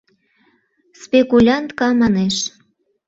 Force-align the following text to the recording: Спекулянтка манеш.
Спекулянтка 1.01 1.87
манеш. 2.01 2.35